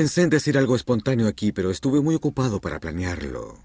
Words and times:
pensé 0.00 0.22
en 0.22 0.30
decir 0.30 0.56
algo 0.56 0.76
espontáneo 0.76 1.28
aquí, 1.28 1.52
pero 1.52 1.70
estuve 1.70 2.00
muy 2.00 2.14
ocupado 2.14 2.58
para 2.58 2.80
planearlo. 2.80 3.58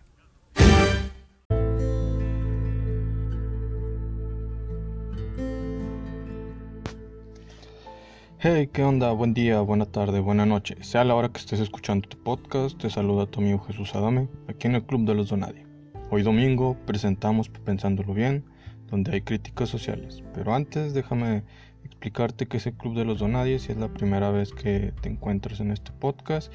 Hey, 8.38 8.70
¿qué 8.74 8.84
onda? 8.84 9.14
Buen 9.14 9.34
día, 9.34 9.61
buena 9.61 9.86
tarde, 9.86 10.20
buena 10.20 10.46
noche. 10.46 10.75
Sea 10.82 11.06
la 11.06 11.16
hora 11.16 11.29
que 11.29 11.39
estés 11.39 11.61
escuchando 11.61 12.10
tu 12.10 12.18
podcast, 12.18 12.78
te 12.78 12.89
saluda 12.89 13.28
tu 13.28 13.39
amigo 13.39 13.64
Jesús 13.64 13.96
Adame, 13.96 14.28
aquí 14.50 14.68
en 14.68 14.75
el 14.75 14.83
Club 14.83 15.06
de 15.06 15.15
los 15.15 15.29
Donadi. 15.29 15.64
Hoy 16.11 16.21
domingo 16.21 16.75
presentamos 16.86 17.47
Pensándolo 17.47 18.14
Bien, 18.14 18.43
donde 18.92 19.14
hay 19.14 19.21
críticas 19.21 19.70
sociales. 19.70 20.21
Pero 20.33 20.54
antes 20.54 20.93
déjame 20.93 21.43
explicarte 21.86 22.48
que 22.48 22.57
es 22.57 22.68
el 22.68 22.74
Club 22.74 22.96
de 22.96 23.06
los 23.06 23.20
Donadies 23.20 23.64
si 23.64 23.71
es 23.71 23.78
la 23.78 23.88
primera 23.88 24.32
vez 24.32 24.52
que 24.52 24.93
te 25.02 25.10
encuentras 25.10 25.60
en 25.60 25.71
este 25.71 25.92
podcast. 25.92 26.52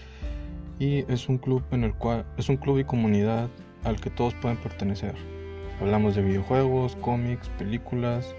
Y 0.78 1.04
es 1.12 1.28
un 1.28 1.38
club 1.38 1.62
en 1.72 1.84
el 1.84 1.94
cual 1.94 2.24
es 2.38 2.48
un 2.48 2.56
club 2.56 2.78
y 2.78 2.84
comunidad 2.84 3.48
al 3.84 4.00
que 4.00 4.10
todos 4.10 4.34
pueden 4.34 4.56
pertenecer. 4.56 5.14
Hablamos 5.80 6.14
de 6.14 6.22
videojuegos, 6.22 6.96
cómics, 6.96 7.48
películas, 7.58 8.34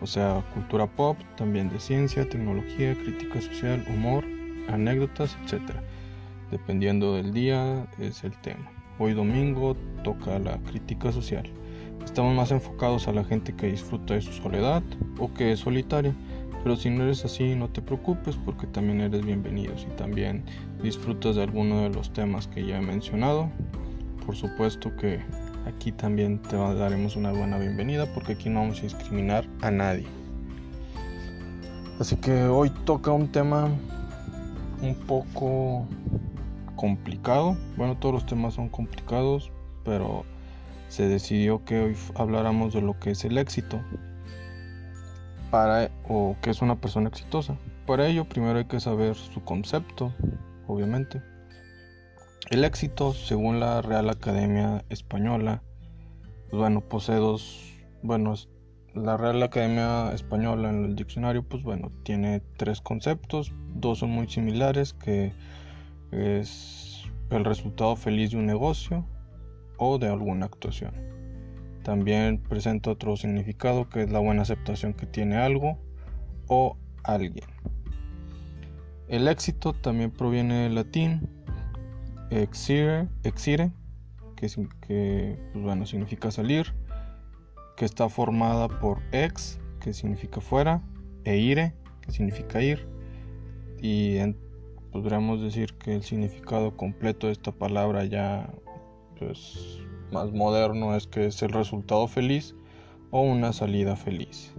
o 0.00 0.06
sea, 0.06 0.42
cultura 0.54 0.86
pop, 0.86 1.16
también 1.36 1.68
de 1.70 1.80
ciencia, 1.80 2.28
tecnología, 2.28 2.94
crítica 2.94 3.40
social, 3.40 3.84
humor, 3.88 4.24
anécdotas, 4.68 5.36
etc. 5.44 5.62
Dependiendo 6.50 7.14
del 7.14 7.32
día 7.32 7.86
es 7.98 8.24
el 8.24 8.32
tema. 8.40 8.70
Hoy 8.98 9.12
domingo 9.12 9.76
toca 10.02 10.38
la 10.38 10.58
crítica 10.58 11.12
social. 11.12 11.50
Estamos 12.04 12.34
más 12.34 12.50
enfocados 12.50 13.08
a 13.08 13.12
la 13.12 13.24
gente 13.24 13.54
que 13.54 13.66
disfruta 13.66 14.14
de 14.14 14.20
su 14.20 14.32
soledad 14.32 14.82
o 15.18 15.32
que 15.32 15.52
es 15.52 15.60
solitaria, 15.60 16.14
pero 16.64 16.76
si 16.76 16.88
no 16.88 17.04
eres 17.04 17.26
así 17.26 17.54
no 17.54 17.68
te 17.68 17.82
preocupes 17.82 18.36
porque 18.42 18.66
también 18.66 19.02
eres 19.02 19.22
bienvenido 19.22 19.76
si 19.76 19.84
también 19.98 20.42
disfrutas 20.82 21.36
de 21.36 21.42
alguno 21.42 21.82
de 21.82 21.90
los 21.90 22.10
temas 22.14 22.48
que 22.48 22.64
ya 22.64 22.78
he 22.78 22.80
mencionado. 22.80 23.50
Por 24.24 24.34
supuesto 24.34 24.90
que 24.96 25.20
aquí 25.66 25.92
también 25.92 26.40
te 26.40 26.56
daremos 26.56 27.16
una 27.16 27.32
buena 27.32 27.58
bienvenida 27.58 28.06
porque 28.14 28.32
aquí 28.32 28.48
no 28.48 28.60
vamos 28.60 28.78
a 28.78 28.82
discriminar 28.84 29.44
a 29.60 29.70
nadie. 29.70 30.06
Así 32.00 32.16
que 32.16 32.44
hoy 32.44 32.70
toca 32.86 33.12
un 33.12 33.28
tema 33.28 33.68
un 34.80 34.94
poco 35.06 35.86
complicado. 36.76 37.58
Bueno, 37.76 37.98
todos 37.98 38.14
los 38.14 38.26
temas 38.26 38.54
son 38.54 38.70
complicados, 38.70 39.52
pero 39.84 40.24
se 40.88 41.08
decidió 41.08 41.62
que 41.66 41.78
hoy 41.78 41.96
habláramos 42.14 42.72
de 42.72 42.80
lo 42.80 42.98
que 42.98 43.10
es 43.10 43.22
el 43.26 43.36
éxito 43.36 43.82
para 45.54 45.88
o 46.08 46.34
que 46.42 46.50
es 46.50 46.62
una 46.62 46.80
persona 46.80 47.08
exitosa. 47.08 47.56
Para 47.86 48.08
ello 48.08 48.24
primero 48.24 48.58
hay 48.58 48.64
que 48.64 48.80
saber 48.80 49.14
su 49.14 49.44
concepto, 49.44 50.12
obviamente. 50.66 51.22
El 52.50 52.64
éxito, 52.64 53.12
según 53.12 53.60
la 53.60 53.80
Real 53.80 54.10
Academia 54.10 54.84
Española, 54.88 55.62
pues 56.50 56.58
bueno, 56.58 56.80
posee 56.80 57.18
dos, 57.18 57.72
bueno, 58.02 58.34
la 58.96 59.16
Real 59.16 59.40
Academia 59.44 60.10
Española 60.12 60.70
en 60.70 60.86
el 60.86 60.96
diccionario, 60.96 61.44
pues 61.44 61.62
bueno, 61.62 61.92
tiene 62.02 62.42
tres 62.56 62.80
conceptos, 62.80 63.52
dos 63.76 64.00
son 64.00 64.10
muy 64.10 64.26
similares, 64.26 64.92
que 64.92 65.32
es 66.10 67.04
el 67.30 67.44
resultado 67.44 67.94
feliz 67.94 68.32
de 68.32 68.38
un 68.38 68.46
negocio 68.46 69.06
o 69.78 69.98
de 69.98 70.08
alguna 70.08 70.46
actuación. 70.46 70.94
También 71.84 72.38
presenta 72.38 72.90
otro 72.90 73.16
significado 73.16 73.88
que 73.88 74.02
es 74.02 74.10
la 74.10 74.18
buena 74.18 74.42
aceptación 74.42 74.94
que 74.94 75.06
tiene 75.06 75.36
algo 75.36 75.78
o 76.48 76.76
alguien. 77.04 77.46
El 79.06 79.28
éxito 79.28 79.74
también 79.74 80.10
proviene 80.10 80.64
del 80.64 80.74
latín 80.74 81.28
exire, 82.30 83.08
exire 83.22 83.70
que, 84.34 85.38
pues 85.54 85.86
significa 85.86 86.30
salir, 86.30 86.74
que 87.76 87.84
está 87.84 88.08
formada 88.08 88.68
por 88.68 89.00
ex, 89.12 89.60
que 89.80 89.92
significa 89.92 90.40
fuera, 90.40 90.82
e 91.24 91.36
ire, 91.36 91.74
que 92.00 92.12
significa 92.12 92.60
ir, 92.60 92.86
y 93.80 94.18
podríamos 94.92 95.42
decir 95.42 95.74
que 95.74 95.94
el 95.94 96.02
significado 96.02 96.76
completo 96.76 97.26
de 97.26 97.32
esta 97.32 97.52
palabra 97.52 98.04
ya 98.04 98.52
pues, 99.18 99.80
más 100.14 100.32
moderno 100.32 100.94
es 100.94 101.08
que 101.08 101.26
es 101.26 101.42
el 101.42 101.50
resultado 101.50 102.06
feliz 102.06 102.54
o 103.10 103.22
una 103.22 103.52
salida 103.52 103.96
feliz. 103.96 104.54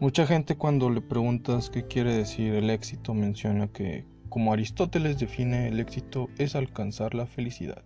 Mucha 0.00 0.26
gente 0.26 0.56
cuando 0.56 0.90
le 0.90 1.00
preguntas 1.00 1.70
qué 1.70 1.86
quiere 1.86 2.14
decir 2.14 2.52
el 2.52 2.68
éxito 2.68 3.14
menciona 3.14 3.68
que 3.68 4.04
como 4.28 4.52
Aristóteles 4.52 5.18
define 5.18 5.68
el 5.68 5.80
éxito 5.80 6.28
es 6.36 6.54
alcanzar 6.54 7.14
la 7.14 7.24
felicidad. 7.24 7.82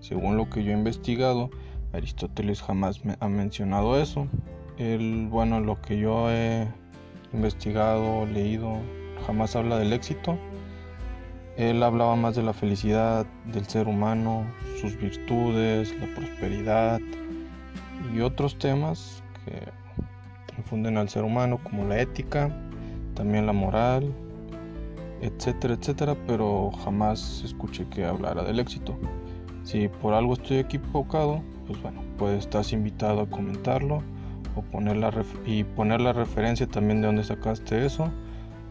Según 0.00 0.36
lo 0.36 0.50
que 0.50 0.64
yo 0.64 0.72
he 0.72 0.74
investigado, 0.74 1.50
Aristóteles 1.92 2.60
jamás 2.60 3.04
me 3.04 3.16
ha 3.20 3.28
mencionado 3.28 4.00
eso. 4.00 4.26
Él, 4.76 5.28
bueno, 5.30 5.60
lo 5.60 5.80
que 5.80 5.98
yo 5.98 6.32
he 6.32 6.66
investigado, 7.32 8.26
leído, 8.26 8.78
jamás 9.24 9.54
habla 9.54 9.78
del 9.78 9.92
éxito. 9.92 10.36
Él 11.56 11.82
hablaba 11.82 12.16
más 12.16 12.34
de 12.34 12.42
la 12.42 12.52
felicidad 12.52 13.26
del 13.52 13.66
ser 13.66 13.86
humano, 13.86 14.44
sus 14.80 14.96
virtudes, 14.96 15.94
la 16.00 16.06
prosperidad 16.14 17.00
y 18.12 18.20
otros 18.20 18.58
temas 18.58 19.22
que 19.44 19.62
infunden 20.58 20.96
al 20.96 21.08
ser 21.08 21.22
humano 21.22 21.60
como 21.62 21.84
la 21.86 22.00
ética, 22.00 22.50
también 23.14 23.46
la 23.46 23.52
moral, 23.52 24.12
etcétera, 25.20 25.74
etcétera, 25.74 26.16
pero 26.26 26.72
jamás 26.84 27.42
escuché 27.44 27.86
que 27.88 28.04
hablara 28.04 28.42
del 28.42 28.58
éxito. 28.58 28.98
Si 29.62 29.88
por 29.88 30.12
algo 30.12 30.34
estoy 30.34 30.58
equivocado, 30.58 31.40
pues 31.66 31.80
bueno, 31.80 32.02
pues 32.18 32.40
estás 32.40 32.72
invitado 32.72 33.22
a 33.22 33.30
comentarlo 33.30 34.02
o 34.56 34.62
poner 34.62 34.96
la 34.96 35.12
y 35.46 35.64
poner 35.64 36.00
la 36.00 36.12
referencia 36.12 36.66
también 36.66 37.00
de 37.00 37.06
dónde 37.06 37.24
sacaste 37.24 37.86
eso. 37.86 38.10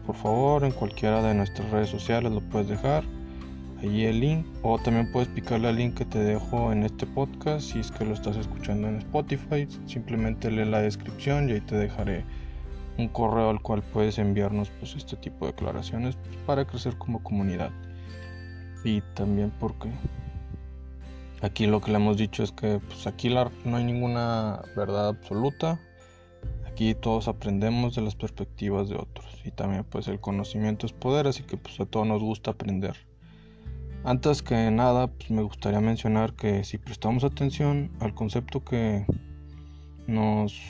Por 0.06 0.16
favor, 0.16 0.64
en 0.64 0.72
cualquiera 0.72 1.22
de 1.22 1.34
nuestras 1.34 1.70
redes 1.70 1.88
sociales 1.88 2.32
lo 2.32 2.40
puedes 2.40 2.68
dejar. 2.68 3.04
Allí 3.80 4.04
el 4.04 4.20
link 4.20 4.46
o 4.62 4.78
también 4.78 5.10
puedes 5.12 5.28
picarle 5.28 5.68
al 5.68 5.76
link 5.76 5.94
que 5.94 6.04
te 6.04 6.18
dejo 6.18 6.72
en 6.72 6.84
este 6.84 7.06
podcast 7.06 7.72
si 7.72 7.80
es 7.80 7.90
que 7.90 8.04
lo 8.04 8.14
estás 8.14 8.36
escuchando 8.36 8.88
en 8.88 8.96
Spotify. 8.96 9.66
Simplemente 9.86 10.50
lee 10.50 10.64
la 10.64 10.80
descripción 10.80 11.48
y 11.48 11.52
ahí 11.52 11.60
te 11.60 11.76
dejaré 11.76 12.24
un 12.98 13.08
correo 13.08 13.50
al 13.50 13.60
cual 13.60 13.82
puedes 13.82 14.18
enviarnos 14.18 14.70
pues 14.78 14.94
este 14.94 15.16
tipo 15.16 15.46
de 15.46 15.52
declaraciones 15.52 16.16
para 16.46 16.64
crecer 16.64 16.96
como 16.96 17.22
comunidad 17.22 17.70
y 18.84 19.00
también 19.14 19.50
porque 19.58 19.90
aquí 21.40 21.66
lo 21.66 21.80
que 21.80 21.90
le 21.90 21.96
hemos 21.96 22.16
dicho 22.16 22.42
es 22.42 22.52
que 22.52 22.80
pues 22.86 23.06
aquí 23.06 23.34
no 23.64 23.76
hay 23.76 23.84
ninguna 23.84 24.60
verdad 24.76 25.08
absoluta 25.08 25.80
aquí 26.74 26.94
todos 26.94 27.28
aprendemos 27.28 27.94
de 27.94 28.02
las 28.02 28.16
perspectivas 28.16 28.88
de 28.88 28.96
otros 28.96 29.26
y 29.44 29.52
también 29.52 29.84
pues 29.84 30.08
el 30.08 30.18
conocimiento 30.18 30.86
es 30.86 30.92
poder 30.92 31.28
así 31.28 31.44
que 31.44 31.56
pues 31.56 31.78
a 31.78 31.86
todos 31.86 32.06
nos 32.06 32.20
gusta 32.20 32.50
aprender 32.50 32.96
antes 34.02 34.42
que 34.42 34.70
nada 34.72 35.06
pues 35.06 35.30
me 35.30 35.42
gustaría 35.42 35.80
mencionar 35.80 36.34
que 36.34 36.64
si 36.64 36.78
prestamos 36.78 37.22
atención 37.22 37.92
al 38.00 38.12
concepto 38.14 38.64
que 38.64 39.06
nos 40.08 40.60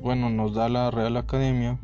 bueno, 0.00 0.30
nos 0.30 0.54
da 0.54 0.68
la 0.68 0.90
Real 0.90 1.16
Academia 1.18 1.78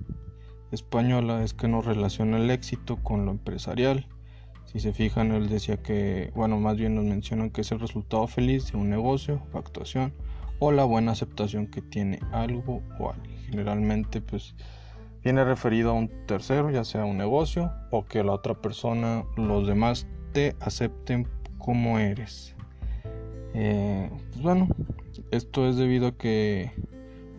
Española 0.73 1.43
es 1.43 1.53
que 1.53 1.69
nos 1.69 1.85
relaciona 1.85 2.39
el 2.39 2.51
éxito 2.51 2.97
con 3.03 3.27
lo 3.27 3.33
empresarial. 3.33 4.07
Si 4.65 4.81
se 4.81 4.93
fijan, 4.93 5.33
él 5.33 5.49
decía 5.49 5.77
que, 5.77 6.33
bueno, 6.35 6.59
más 6.59 6.77
bien 6.77 6.95
nos 6.95 7.05
mencionan 7.05 7.51
que 7.51 7.61
es 7.61 7.73
el 7.73 7.81
resultado 7.81 8.27
feliz 8.27 8.73
de 8.73 8.79
un 8.79 8.89
negocio 8.89 9.43
actuación 9.53 10.15
o 10.59 10.73
la 10.73 10.85
buena 10.85 11.13
aceptación 11.13 11.67
que 11.67 11.83
tiene 11.83 12.21
algo 12.33 12.83
o 12.99 13.11
alguien. 13.11 13.36
Generalmente, 13.49 14.21
pues, 14.21 14.55
viene 15.23 15.45
referido 15.45 15.91
a 15.91 15.95
un 15.95 16.09
tercero, 16.27 16.71
ya 16.71 16.85
sea 16.85 17.05
un 17.05 17.17
negocio 17.17 17.73
o 17.91 18.05
que 18.05 18.23
la 18.23 18.33
otra 18.33 18.55
persona, 18.55 19.25
los 19.37 19.67
demás 19.67 20.07
te 20.33 20.55
acepten 20.61 21.27
como 21.59 21.99
eres. 21.99 22.55
Eh, 23.55 24.11
pues 24.31 24.43
bueno, 24.43 24.69
esto 25.31 25.69
es 25.69 25.77
debido 25.77 26.09
a 26.09 26.17
que 26.17 26.71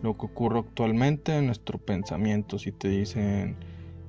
lo 0.02 0.16
que 0.16 0.26
ocurre 0.26 0.58
actualmente 0.58 1.36
en 1.36 1.46
nuestro 1.46 1.78
pensamiento. 1.78 2.58
Si 2.58 2.72
te 2.72 2.88
dicen 2.88 3.56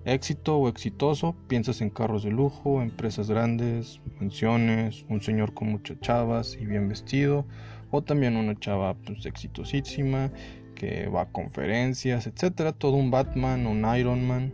éxito 0.06 0.58
o 0.58 0.68
exitoso, 0.70 1.36
piensas 1.48 1.82
en 1.82 1.90
carros 1.90 2.24
de 2.24 2.32
lujo, 2.32 2.82
empresas 2.82 3.30
grandes, 3.30 4.02
mansiones, 4.20 5.06
un 5.10 5.22
señor 5.22 5.54
con 5.54 5.70
muchas 5.70 6.00
chavas 6.00 6.58
y 6.60 6.66
bien 6.66 6.90
vestido, 6.90 7.46
o 7.92 8.02
también 8.02 8.36
una 8.36 8.60
chava 8.60 8.94
pues, 8.94 9.26
exitosísima 9.26 10.32
que 10.80 11.08
va 11.10 11.24
a 11.24 11.26
conferencias, 11.26 12.26
etcétera, 12.26 12.72
todo 12.72 12.94
un 12.94 13.12
Batman, 13.12 13.68
un 13.68 13.86
Iron 13.96 14.26
Man. 14.26 14.54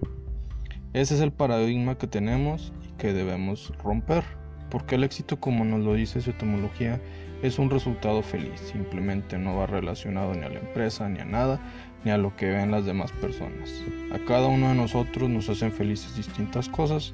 Ese 0.94 1.16
es 1.16 1.22
el 1.22 1.32
paradigma 1.32 1.98
que 1.98 2.08
tenemos 2.08 2.74
y 2.84 2.92
que 2.98 3.14
debemos 3.14 3.72
romper, 3.84 4.24
porque 4.70 4.96
el 4.96 5.04
éxito, 5.04 5.40
como 5.40 5.64
nos 5.64 5.82
lo 5.82 5.94
dice 5.94 6.20
su 6.22 6.32
etimología, 6.32 7.00
es 7.44 7.60
un 7.60 7.70
resultado 7.70 8.24
feliz, 8.24 8.60
simplemente 8.60 9.38
no 9.38 9.56
va 9.56 9.68
relacionado 9.68 10.34
ni 10.34 10.44
a 10.44 10.50
la 10.50 10.60
empresa, 10.60 11.08
ni 11.08 11.20
a 11.20 11.26
nada, 11.26 11.62
ni 12.04 12.12
a 12.12 12.18
lo 12.18 12.36
que 12.36 12.50
ven 12.50 12.72
las 12.72 12.86
demás 12.86 13.12
personas. 13.14 13.84
A 14.12 14.20
cada 14.26 14.48
uno 14.48 14.70
de 14.70 14.76
nosotros 14.76 15.30
nos 15.30 15.48
hacen 15.50 15.72
felices 15.72 16.16
distintas 16.16 16.68
cosas, 16.70 17.14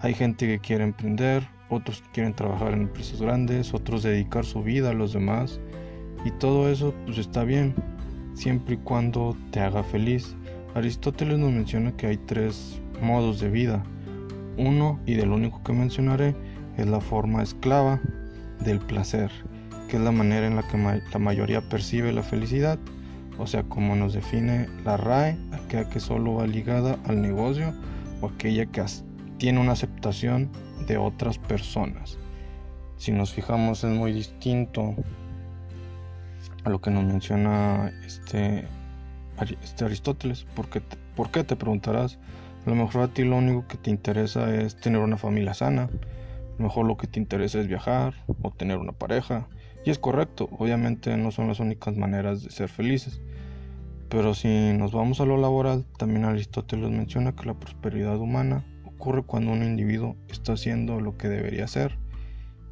Hay 0.00 0.14
gente 0.14 0.46
que 0.46 0.60
quiere 0.60 0.84
emprender, 0.84 1.42
otros 1.70 2.02
que 2.02 2.10
quieren 2.12 2.32
trabajar 2.32 2.72
en 2.72 2.82
empresas 2.82 3.20
grandes, 3.20 3.74
otros 3.74 4.04
dedicar 4.04 4.44
su 4.44 4.62
vida 4.62 4.90
a 4.90 4.94
los 4.94 5.12
demás. 5.12 5.60
Y 6.24 6.30
todo 6.38 6.70
eso 6.70 6.94
pues 7.04 7.18
está 7.18 7.42
bien, 7.42 7.74
siempre 8.38 8.76
y 8.76 8.78
cuando 8.78 9.36
te 9.50 9.60
haga 9.60 9.82
feliz. 9.82 10.36
Aristóteles 10.74 11.38
nos 11.38 11.50
menciona 11.50 11.96
que 11.96 12.06
hay 12.06 12.16
tres 12.16 12.80
modos 13.02 13.40
de 13.40 13.50
vida. 13.50 13.82
Uno, 14.56 15.00
y 15.06 15.14
del 15.14 15.30
único 15.30 15.62
que 15.64 15.72
mencionaré, 15.72 16.36
es 16.76 16.86
la 16.86 17.00
forma 17.00 17.42
esclava 17.42 18.00
del 18.60 18.78
placer, 18.78 19.30
que 19.88 19.96
es 19.96 20.02
la 20.02 20.12
manera 20.12 20.46
en 20.46 20.56
la 20.56 20.62
que 20.62 20.78
la 20.78 21.18
mayoría 21.18 21.68
percibe 21.68 22.12
la 22.12 22.22
felicidad, 22.22 22.78
o 23.38 23.46
sea, 23.46 23.64
como 23.64 23.96
nos 23.96 24.14
define 24.14 24.68
la 24.84 24.96
RAE, 24.96 25.36
aquella 25.52 25.88
que 25.88 26.00
solo 26.00 26.34
va 26.34 26.46
ligada 26.46 26.98
al 27.06 27.20
negocio 27.20 27.72
o 28.20 28.28
aquella 28.28 28.66
que 28.66 28.84
tiene 29.38 29.60
una 29.60 29.72
aceptación 29.72 30.50
de 30.86 30.96
otras 30.96 31.38
personas. 31.38 32.18
Si 32.96 33.12
nos 33.12 33.32
fijamos 33.32 33.84
es 33.84 33.90
muy 33.90 34.12
distinto 34.12 34.94
a 36.68 36.70
lo 36.70 36.80
que 36.80 36.90
nos 36.90 37.04
menciona 37.04 37.90
este, 38.04 38.66
este 39.62 39.84
Aristóteles. 39.84 40.44
¿Por 40.54 40.68
qué, 40.68 40.80
te, 40.80 40.96
¿Por 41.16 41.30
qué 41.30 41.42
te 41.42 41.56
preguntarás? 41.56 42.18
A 42.66 42.70
lo 42.70 42.76
mejor 42.76 43.02
a 43.02 43.08
ti 43.08 43.24
lo 43.24 43.36
único 43.36 43.66
que 43.66 43.78
te 43.78 43.90
interesa 43.90 44.54
es 44.54 44.76
tener 44.76 45.00
una 45.00 45.16
familia 45.16 45.54
sana. 45.54 45.84
A 45.84 46.58
lo 46.58 46.64
mejor 46.64 46.86
lo 46.86 46.96
que 46.98 47.06
te 47.06 47.18
interesa 47.18 47.58
es 47.58 47.68
viajar 47.68 48.14
o 48.42 48.50
tener 48.50 48.76
una 48.76 48.92
pareja. 48.92 49.48
Y 49.84 49.90
es 49.90 49.98
correcto, 49.98 50.48
obviamente 50.58 51.16
no 51.16 51.30
son 51.30 51.48
las 51.48 51.60
únicas 51.60 51.96
maneras 51.96 52.42
de 52.42 52.50
ser 52.50 52.68
felices. 52.68 53.22
Pero 54.10 54.34
si 54.34 54.72
nos 54.74 54.92
vamos 54.92 55.20
a 55.20 55.24
lo 55.24 55.38
laboral, 55.38 55.86
también 55.96 56.24
Aristóteles 56.24 56.90
menciona 56.90 57.34
que 57.34 57.46
la 57.46 57.54
prosperidad 57.54 58.18
humana 58.18 58.64
ocurre 58.84 59.22
cuando 59.22 59.52
un 59.52 59.62
individuo 59.62 60.16
está 60.28 60.52
haciendo 60.52 61.00
lo 61.00 61.16
que 61.16 61.28
debería 61.28 61.64
hacer 61.64 61.98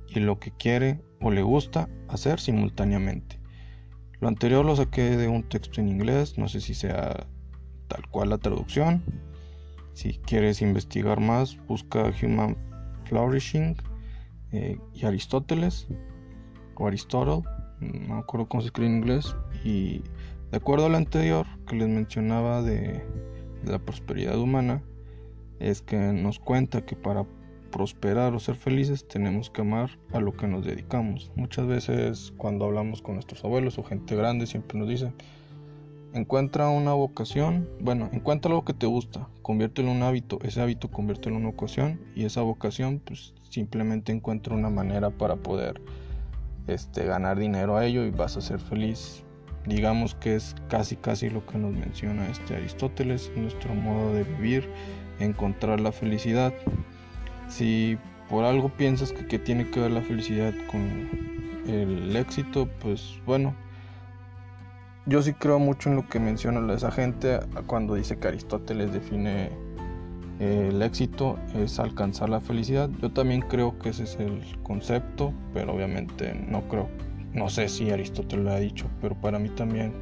y 0.08 0.20
lo 0.20 0.38
que 0.38 0.50
quiere 0.50 1.00
o 1.20 1.30
le 1.30 1.42
gusta 1.42 1.88
hacer 2.08 2.40
simultáneamente. 2.40 3.38
Lo 4.20 4.28
anterior 4.28 4.64
lo 4.64 4.74
saqué 4.74 5.16
de 5.16 5.28
un 5.28 5.42
texto 5.42 5.80
en 5.80 5.88
inglés, 5.88 6.38
no 6.38 6.48
sé 6.48 6.60
si 6.60 6.74
sea 6.74 7.26
tal 7.88 8.08
cual 8.08 8.30
la 8.30 8.38
traducción. 8.38 9.02
Si 9.92 10.14
quieres 10.18 10.62
investigar 10.62 11.20
más, 11.20 11.58
busca 11.66 12.12
Human 12.22 12.56
Flourishing 13.04 13.76
eh, 14.52 14.78
y 14.94 15.06
Aristóteles 15.06 15.86
o 16.76 16.86
Aristotle, 16.86 17.42
no 17.80 18.14
me 18.14 18.20
acuerdo 18.20 18.48
cómo 18.48 18.62
se 18.62 18.68
escribe 18.68 18.90
en 18.90 18.96
inglés. 18.98 19.34
Y 19.64 20.02
de 20.50 20.58
acuerdo 20.58 20.86
a 20.86 20.88
lo 20.88 20.96
anterior 20.96 21.46
que 21.66 21.76
les 21.76 21.88
mencionaba 21.88 22.62
de 22.62 23.04
la 23.64 23.78
prosperidad 23.78 24.38
humana, 24.38 24.82
es 25.58 25.82
que 25.82 25.96
nos 25.96 26.38
cuenta 26.38 26.84
que 26.84 26.96
para 26.96 27.26
prosperar 27.76 28.34
o 28.34 28.38
ser 28.38 28.56
felices 28.56 29.06
tenemos 29.06 29.50
que 29.50 29.60
amar 29.60 29.90
a 30.14 30.18
lo 30.18 30.34
que 30.34 30.46
nos 30.46 30.64
dedicamos. 30.64 31.30
Muchas 31.36 31.66
veces 31.66 32.32
cuando 32.38 32.64
hablamos 32.64 33.02
con 33.02 33.16
nuestros 33.16 33.44
abuelos 33.44 33.76
o 33.76 33.84
gente 33.84 34.16
grande 34.16 34.46
siempre 34.46 34.78
nos 34.78 34.88
dicen, 34.88 35.12
encuentra 36.14 36.70
una 36.70 36.94
vocación, 36.94 37.68
bueno, 37.78 38.08
encuentra 38.14 38.50
algo 38.50 38.64
que 38.64 38.72
te 38.72 38.86
gusta, 38.86 39.28
conviértelo 39.42 39.90
en 39.90 39.98
un 39.98 40.02
hábito, 40.04 40.38
ese 40.42 40.62
hábito 40.62 40.90
conviértelo 40.90 41.36
en 41.36 41.42
una 41.42 41.50
vocación 41.50 42.00
y 42.14 42.24
esa 42.24 42.40
vocación 42.40 42.98
pues 43.04 43.34
simplemente 43.50 44.10
encuentra 44.10 44.54
una 44.54 44.70
manera 44.70 45.10
para 45.10 45.36
poder 45.36 45.82
este, 46.68 47.04
ganar 47.04 47.38
dinero 47.38 47.76
a 47.76 47.84
ello 47.84 48.06
y 48.06 48.10
vas 48.10 48.38
a 48.38 48.40
ser 48.40 48.58
feliz. 48.58 49.22
Digamos 49.66 50.14
que 50.14 50.36
es 50.36 50.54
casi 50.70 50.96
casi 50.96 51.28
lo 51.28 51.44
que 51.44 51.58
nos 51.58 51.74
menciona 51.74 52.26
este 52.30 52.56
Aristóteles, 52.56 53.30
nuestro 53.36 53.74
modo 53.74 54.14
de 54.14 54.24
vivir 54.24 54.66
encontrar 55.20 55.78
la 55.78 55.92
felicidad. 55.92 56.54
Si 57.48 57.98
por 58.28 58.44
algo 58.44 58.68
piensas 58.68 59.12
que, 59.12 59.38
tiene 59.38 59.70
que 59.70 59.80
ver 59.80 59.90
la 59.90 60.02
felicidad 60.02 60.52
con 60.70 61.08
el 61.66 62.14
éxito, 62.16 62.68
pues 62.80 63.20
bueno, 63.24 63.54
yo 65.06 65.22
sí 65.22 65.32
creo 65.32 65.58
mucho 65.58 65.88
en 65.90 65.96
lo 65.96 66.08
que 66.08 66.18
menciona 66.18 66.72
esa 66.74 66.90
gente 66.90 67.38
cuando 67.66 67.94
dice 67.94 68.18
que 68.18 68.28
Aristóteles 68.28 68.92
define 68.92 69.50
eh, 70.38 70.68
el 70.70 70.82
éxito 70.82 71.38
es 71.54 71.78
alcanzar 71.78 72.28
la 72.28 72.40
felicidad. 72.40 72.90
Yo 73.00 73.10
también 73.10 73.42
creo 73.42 73.78
que 73.78 73.90
ese 73.90 74.04
es 74.04 74.16
el 74.16 74.42
concepto, 74.62 75.32
pero 75.54 75.74
obviamente 75.74 76.34
no 76.48 76.62
creo, 76.68 76.88
no 77.32 77.48
sé 77.48 77.68
si 77.68 77.90
Aristóteles 77.90 78.44
lo 78.44 78.52
ha 78.52 78.58
dicho, 78.58 78.86
pero 79.00 79.14
para 79.14 79.38
mí 79.38 79.48
también 79.50 79.92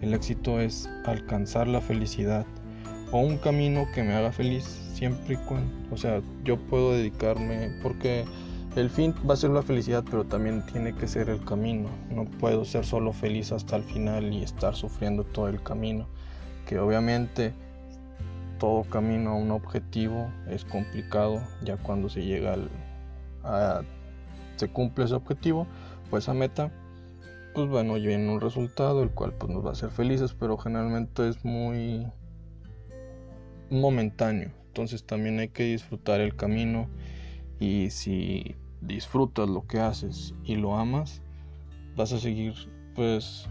el 0.00 0.14
éxito 0.14 0.60
es 0.60 0.88
alcanzar 1.06 1.66
la 1.66 1.80
felicidad 1.80 2.46
o 3.12 3.18
un 3.18 3.38
camino 3.38 3.86
que 3.94 4.02
me 4.02 4.14
haga 4.14 4.32
feliz 4.32 4.64
siempre 4.94 5.34
y 5.34 5.36
cuando, 5.38 5.72
o 5.90 5.96
sea, 5.96 6.20
yo 6.44 6.56
puedo 6.56 6.92
dedicarme 6.92 7.70
porque 7.82 8.24
el 8.76 8.88
fin 8.88 9.14
va 9.28 9.34
a 9.34 9.36
ser 9.36 9.50
la 9.50 9.62
felicidad, 9.62 10.04
pero 10.08 10.24
también 10.24 10.64
tiene 10.66 10.94
que 10.94 11.08
ser 11.08 11.28
el 11.28 11.44
camino. 11.44 11.88
No 12.10 12.24
puedo 12.24 12.64
ser 12.64 12.84
solo 12.84 13.12
feliz 13.12 13.50
hasta 13.50 13.76
el 13.76 13.82
final 13.82 14.32
y 14.32 14.42
estar 14.42 14.76
sufriendo 14.76 15.24
todo 15.24 15.48
el 15.48 15.62
camino, 15.62 16.06
que 16.66 16.78
obviamente 16.78 17.52
todo 18.58 18.84
camino 18.84 19.30
a 19.30 19.34
un 19.34 19.50
objetivo 19.50 20.30
es 20.48 20.64
complicado, 20.64 21.40
ya 21.64 21.76
cuando 21.78 22.08
se 22.08 22.24
llega 22.24 22.54
al 22.54 22.70
se 24.56 24.68
cumple 24.68 25.06
ese 25.06 25.14
objetivo, 25.14 25.66
pues 26.10 26.28
a 26.28 26.34
meta 26.34 26.70
pues 27.54 27.68
bueno, 27.68 27.94
viene 27.94 28.30
un 28.30 28.40
resultado 28.40 29.02
el 29.02 29.10
cual 29.10 29.32
pues 29.32 29.50
nos 29.50 29.64
va 29.64 29.70
a 29.70 29.72
hacer 29.72 29.90
felices, 29.90 30.34
pero 30.38 30.56
generalmente 30.56 31.28
es 31.28 31.44
muy 31.44 32.06
momentáneo. 33.70 34.52
Entonces 34.68 35.04
también 35.04 35.38
hay 35.38 35.48
que 35.48 35.64
disfrutar 35.64 36.20
el 36.20 36.36
camino 36.36 36.88
y 37.58 37.90
si 37.90 38.56
disfrutas 38.80 39.48
lo 39.48 39.66
que 39.66 39.80
haces 39.80 40.34
y 40.44 40.56
lo 40.56 40.76
amas, 40.76 41.22
vas 41.96 42.12
a 42.12 42.18
seguir 42.18 42.54
pues 42.94 43.48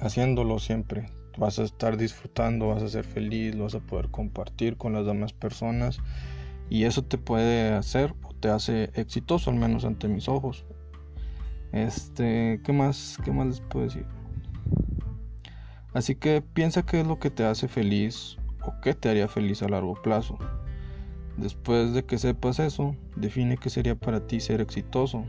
haciéndolo 0.00 0.58
siempre. 0.58 1.06
Vas 1.38 1.58
a 1.58 1.62
estar 1.62 1.96
disfrutando, 1.96 2.68
vas 2.68 2.82
a 2.82 2.88
ser 2.88 3.04
feliz, 3.04 3.54
lo 3.54 3.64
vas 3.64 3.74
a 3.74 3.80
poder 3.80 4.10
compartir 4.10 4.76
con 4.76 4.92
las 4.92 5.06
demás 5.06 5.32
personas 5.32 6.00
y 6.68 6.84
eso 6.84 7.02
te 7.02 7.18
puede 7.18 7.72
hacer 7.72 8.14
o 8.22 8.34
te 8.34 8.48
hace 8.48 8.90
exitoso 8.94 9.50
al 9.50 9.56
menos 9.56 9.84
ante 9.84 10.08
mis 10.08 10.28
ojos. 10.28 10.64
Este, 11.72 12.60
¿qué 12.64 12.72
más 12.72 13.16
qué 13.24 13.30
más 13.30 13.46
les 13.46 13.60
puedo 13.60 13.84
decir? 13.84 14.06
Así 15.92 16.14
que 16.14 16.42
piensa 16.42 16.84
qué 16.84 17.00
es 17.00 17.06
lo 17.06 17.18
que 17.18 17.30
te 17.30 17.44
hace 17.44 17.68
feliz 17.68 18.39
o 18.62 18.80
qué 18.80 18.94
te 18.94 19.08
haría 19.08 19.28
feliz 19.28 19.62
a 19.62 19.68
largo 19.68 19.94
plazo. 19.94 20.38
Después 21.36 21.94
de 21.94 22.04
que 22.04 22.18
sepas 22.18 22.58
eso, 22.58 22.94
define 23.16 23.56
qué 23.56 23.70
sería 23.70 23.94
para 23.94 24.26
ti 24.26 24.40
ser 24.40 24.60
exitoso. 24.60 25.24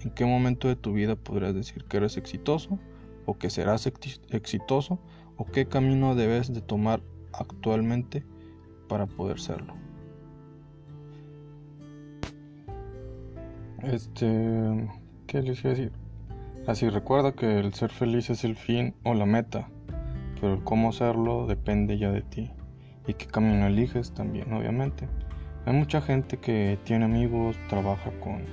¿En 0.00 0.10
qué 0.10 0.24
momento 0.24 0.66
de 0.68 0.76
tu 0.76 0.92
vida 0.92 1.14
podrías 1.14 1.54
decir 1.54 1.84
que 1.84 1.98
eres 1.98 2.16
exitoso 2.16 2.78
o 3.26 3.38
que 3.38 3.50
serás 3.50 3.86
exitoso 3.86 4.98
o 5.36 5.44
qué 5.44 5.66
camino 5.66 6.16
debes 6.16 6.52
de 6.52 6.60
tomar 6.60 7.00
actualmente 7.32 8.24
para 8.88 9.06
poder 9.06 9.38
serlo? 9.38 9.74
Este, 13.82 14.88
¿qué 15.26 15.42
les 15.42 15.60
iba 15.60 15.70
a 15.70 15.74
decir? 15.76 15.92
Así 16.66 16.88
recuerda 16.88 17.32
que 17.32 17.60
el 17.60 17.74
ser 17.74 17.90
feliz 17.90 18.30
es 18.30 18.44
el 18.44 18.56
fin 18.56 18.94
o 19.04 19.14
la 19.14 19.26
meta, 19.26 19.68
pero 20.40 20.54
el 20.54 20.64
cómo 20.64 20.88
hacerlo 20.88 21.46
depende 21.46 21.98
ya 21.98 22.10
de 22.10 22.22
ti 22.22 22.50
y 23.06 23.14
qué 23.14 23.26
camino 23.26 23.66
eliges 23.66 24.12
también, 24.12 24.52
obviamente. 24.52 25.08
Hay 25.66 25.74
mucha 25.74 26.00
gente 26.00 26.38
que 26.38 26.78
tiene 26.84 27.04
amigos, 27.04 27.56
trabaja 27.68 28.10
con 28.20 28.44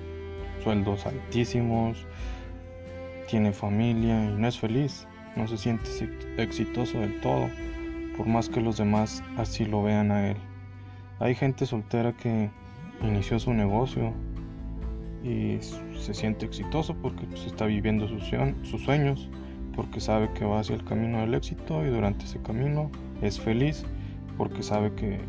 sueldos 0.63 1.05
altísimos, 1.05 2.05
tiene 3.27 3.51
familia 3.51 4.25
y 4.25 4.35
no 4.35 4.47
es 4.47 4.59
feliz, 4.59 5.07
no 5.35 5.47
se 5.47 5.57
siente 5.57 5.89
exitoso 6.37 6.99
del 6.99 7.19
todo, 7.21 7.49
por 8.17 8.27
más 8.27 8.49
que 8.49 8.61
los 8.61 8.77
demás 8.77 9.23
así 9.37 9.65
lo 9.65 9.83
vean 9.83 10.11
a 10.11 10.29
él. 10.29 10.37
Hay 11.19 11.35
gente 11.35 11.65
soltera 11.65 12.13
que 12.13 12.49
inició 13.01 13.39
su 13.39 13.53
negocio 13.53 14.13
y 15.23 15.57
se 15.97 16.13
siente 16.13 16.45
exitoso 16.45 16.95
porque 16.95 17.25
pues, 17.25 17.45
está 17.45 17.65
viviendo 17.65 18.07
sus, 18.07 18.23
sus 18.63 18.81
sueños, 18.81 19.29
porque 19.75 19.99
sabe 19.99 20.31
que 20.33 20.45
va 20.45 20.59
hacia 20.59 20.75
el 20.75 20.83
camino 20.83 21.19
del 21.19 21.33
éxito 21.33 21.85
y 21.85 21.89
durante 21.89 22.25
ese 22.25 22.39
camino 22.41 22.91
es 23.21 23.39
feliz 23.39 23.85
porque 24.39 24.63
sabe 24.63 24.93
que 24.95 25.19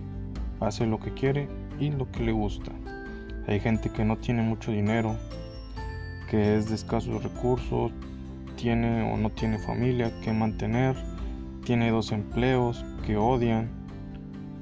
hace 0.61 0.87
lo 0.87 1.01
que 1.01 1.13
quiere 1.13 1.49
y 1.81 1.91
lo 1.91 2.11
que 2.13 2.23
le 2.23 2.31
gusta. 2.31 2.71
Hay 3.49 3.59
gente 3.59 3.91
que 3.91 4.05
no 4.05 4.17
tiene 4.17 4.43
mucho 4.43 4.71
dinero, 4.71 5.17
que 6.31 6.57
es 6.57 6.69
de 6.69 6.77
escasos 6.77 7.21
recursos, 7.25 7.91
tiene 8.57 9.13
o 9.13 9.17
no 9.17 9.31
tiene 9.31 9.59
familia 9.59 10.13
que 10.23 10.33
mantener, 10.33 10.95
tiene 11.65 11.91
dos 11.91 12.13
empleos 12.13 12.85
que 13.05 13.17
odian, 13.17 13.69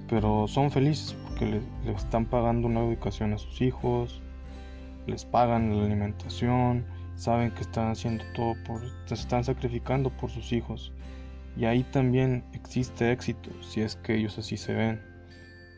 pero 0.09 0.49
son 0.49 0.71
felices 0.71 1.15
porque 1.29 1.45
le, 1.85 1.93
están 1.93 2.25
pagando 2.25 2.69
una 2.69 2.81
educación 2.81 3.35
a 3.35 3.39
sus 3.39 3.61
hijos, 3.61 4.23
les 5.07 5.27
pagan 5.27 5.77
la 5.77 5.85
alimentación, 5.85 6.87
saben 7.17 7.51
que 7.51 7.61
están 7.61 7.91
haciendo 7.91 8.25
todo 8.35 8.55
por, 8.65 8.81
se 9.05 9.13
están 9.13 9.45
sacrificando 9.45 10.09
por 10.09 10.31
sus 10.31 10.53
hijos 10.55 10.95
y 11.59 11.65
ahí 11.65 11.83
también 11.83 12.45
existe 12.53 13.11
éxito 13.11 13.51
si 13.63 13.81
es 13.81 13.97
que 13.97 14.15
ellos 14.15 14.39
así 14.39 14.57
se 14.57 14.75
ven. 14.75 15.03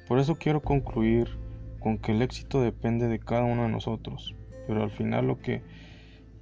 Por 0.06 0.18
eso 0.18 0.36
quiero 0.36 0.60
concluir 0.60 1.38
con 1.80 1.96
que 1.96 2.12
el 2.12 2.20
éxito 2.20 2.60
depende 2.60 3.08
de 3.08 3.18
cada 3.18 3.44
uno 3.44 3.62
de 3.62 3.70
nosotros, 3.70 4.36
pero 4.66 4.82
al 4.82 4.90
final 4.90 5.26
lo 5.26 5.38
que 5.38 5.62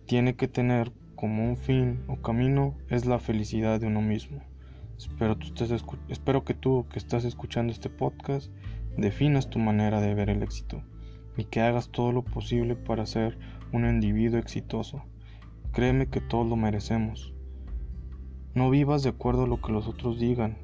tiene 0.07 0.35
que 0.35 0.49
tener 0.49 0.91
como 1.15 1.45
un 1.45 1.57
fin 1.57 2.01
o 2.09 2.17
camino 2.17 2.75
es 2.89 3.07
la 3.07 3.21
felicidad 3.21 3.79
de 3.79 3.87
uno 3.87 4.03
mismo. 4.03 4.43
Espero, 4.97 5.39
tú 5.39 5.53
espero 6.09 6.45
que 6.45 6.55
tú 6.55 6.87
que 6.91 6.99
estás 6.99 7.25
escuchando 7.25 7.73
este 7.73 7.91
podcast 7.91 8.51
definas 8.97 9.49
tu 9.49 9.61
manera 9.61 10.01
de 10.01 10.15
ver 10.15 10.31
el 10.31 10.43
éxito 10.43 10.83
y 11.37 11.45
que 11.45 11.61
hagas 11.61 11.91
todo 11.91 12.11
lo 12.11 12.25
posible 12.25 12.75
para 12.75 13.07
ser 13.07 13.39
un 13.73 13.87
individuo 13.87 14.41
exitoso. 14.41 15.05
Créeme 15.73 16.09
que 16.09 16.21
todos 16.21 16.49
lo 16.49 16.57
merecemos. 16.57 17.38
No 18.55 18.71
vivas 18.71 19.03
de 19.03 19.11
acuerdo 19.11 19.45
a 19.45 19.47
lo 19.47 19.61
que 19.61 19.73
los 19.73 19.87
otros 19.89 20.19
digan. 20.19 20.59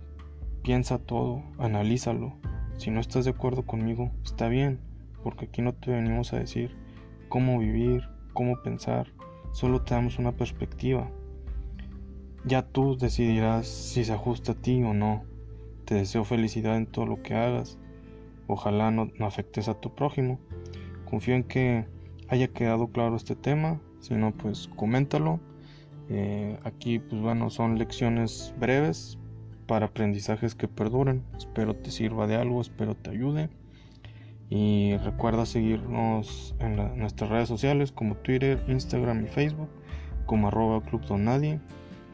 Piensa 0.63 0.99
todo, 0.99 1.43
analízalo. 1.59 2.35
Si 2.77 2.91
no 2.91 3.01
estás 3.01 3.25
de 3.25 3.31
acuerdo 3.33 3.65
conmigo, 3.65 4.11
está 4.25 4.49
bien, 4.49 4.81
porque 5.23 5.47
aquí 5.47 5.63
no 5.63 5.75
te 5.75 5.91
venimos 5.91 6.33
a 6.33 6.39
decir 6.39 6.77
cómo 7.29 7.59
vivir, 7.59 8.09
cómo 8.33 8.63
pensar, 8.63 9.13
solo 9.53 9.83
te 9.83 9.95
damos 9.95 10.19
una 10.19 10.33
perspectiva. 10.33 11.11
Ya 12.45 12.63
tú 12.63 12.97
decidirás 12.97 13.67
si 13.67 14.05
se 14.05 14.13
ajusta 14.13 14.53
a 14.53 14.55
ti 14.55 14.83
o 14.83 14.93
no. 14.93 15.25
Te 15.87 15.95
deseo 15.95 16.25
felicidad 16.25 16.77
en 16.77 16.87
todo 16.87 17.07
lo 17.07 17.23
que 17.23 17.35
hagas. 17.35 17.79
Ojalá 18.47 18.91
no, 18.91 19.11
afectes 19.21 19.69
a 19.69 19.81
tu 19.81 19.95
prójimo. 19.95 20.39
Confío 21.07 21.35
en 21.35 21.45
que 21.45 21.87
haya 22.29 22.49
quedado 22.49 22.89
claro 22.89 23.17
este 23.17 23.35
tema. 23.35 23.81
Si 24.01 24.15
no, 24.15 24.33
pues 24.33 24.69
coméntalo. 24.77 25.41
Eh, 26.09 26.59
aquí, 26.65 26.99
pues 26.99 27.21
bueno, 27.21 27.51
son 27.51 27.79
lecciones 27.79 28.55
breves 28.59 29.19
para 29.67 29.87
aprendizajes 29.87 30.55
que 30.55 30.69
perduran. 30.69 31.23
Espero 31.37 31.75
te 31.75 31.91
sirva 31.91 32.27
de 32.27 32.37
algo, 32.37 32.61
espero 32.61 32.95
te 32.95 33.11
ayude. 33.11 33.49
Y 34.51 34.97
recuerda 34.99 35.47
seguirnos 35.47 36.55
en 36.61 36.77
nuestras 36.99 37.31
redes 37.31 37.49
sociales 37.49 37.93
como 37.93 38.17
Twitter, 38.17 38.63
Instagram 38.69 39.25
y 39.25 39.29
Facebook 39.29 39.69
como 40.27 40.49
arroba 40.49 40.83
club 40.83 41.03
nadie. 41.19 41.61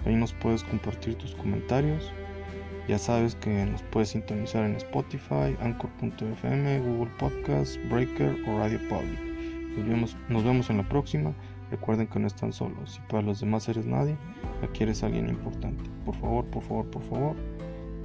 Ahí 0.05 0.15
nos 0.15 0.33
puedes 0.35 0.63
compartir 0.65 1.17
tus 1.17 1.35
comentarios. 1.35 2.13
Ya 2.89 2.99
sabes 2.99 3.35
que 3.37 3.67
nos 3.67 3.83
puedes 3.85 4.11
sintonizar 4.11 4.65
en 4.65 4.75
Spotify, 4.77 5.57
Anchor.fm, 5.61 6.81
Google 6.81 7.13
Podcast, 7.19 7.77
Breaker 7.89 8.37
o 8.49 8.59
Radio 8.59 8.81
Public. 8.89 9.21
Nos 9.77 9.87
vemos, 9.87 10.17
nos 10.29 10.45
vemos 10.45 10.71
en 10.71 10.79
la 10.79 10.89
próxima. 10.89 11.35
Recuerden 11.71 12.09
que 12.09 12.19
no 12.19 12.27
están 12.27 12.53
solos. 12.53 12.93
Si 12.93 13.01
para 13.03 13.23
los 13.23 13.41
demás 13.41 13.69
eres 13.69 13.87
nadie, 13.87 14.17
aquí 14.63 14.83
eres 14.83 15.03
alguien 15.03 15.29
importante. 15.29 15.85
Por 16.05 16.17
favor, 16.17 16.45
por 16.47 16.63
favor, 16.63 16.87
por 16.91 17.03
favor, 17.03 17.37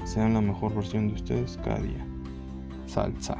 sean 0.03 0.33
la 0.33 0.41
mejor 0.41 0.75
versión 0.75 1.07
de 1.07 1.15
ustedes 1.15 1.59
cada 1.63 1.79
día. 1.79 2.05
Salsa. 2.85 3.37